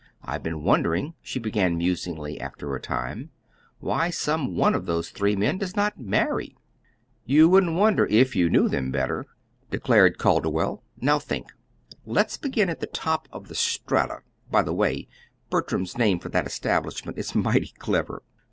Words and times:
"I've 0.23 0.41
been 0.41 0.63
wondering," 0.63 1.13
she 1.21 1.37
began 1.37 1.77
musingly, 1.77 2.41
after 2.41 2.73
a 2.75 2.81
time, 2.81 3.29
"why 3.77 4.09
some 4.09 4.55
one 4.57 4.73
of 4.73 4.87
those 4.87 5.11
three 5.11 5.35
men 5.35 5.59
does 5.59 5.75
not 5.75 5.99
marry." 5.99 6.57
"You 7.27 7.47
wouldn't 7.49 7.75
wonder 7.75 8.07
if 8.07 8.35
you 8.35 8.49
knew 8.49 8.67
them 8.67 8.89
better," 8.89 9.27
declared 9.69 10.17
Calderwell. 10.17 10.81
"Now 10.99 11.19
think. 11.19 11.49
Let's 12.03 12.35
begin 12.35 12.67
at 12.67 12.79
the 12.79 12.87
top 12.87 13.27
of 13.31 13.47
the 13.47 13.53
Strata 13.53 14.21
by 14.49 14.63
the 14.63 14.73
way, 14.73 15.07
Bertram's 15.51 15.95
name 15.95 16.17
for 16.17 16.29
that 16.29 16.47
establishment 16.47 17.19
is 17.19 17.35
mighty 17.35 17.71
clever! 17.77 18.23